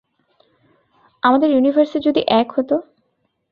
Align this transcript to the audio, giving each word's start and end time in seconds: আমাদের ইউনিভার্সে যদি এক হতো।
আমাদের 1.23 1.49
ইউনিভার্সে 1.51 1.99
যদি 1.99 2.21
এক 2.31 2.47
হতো। 2.55 2.75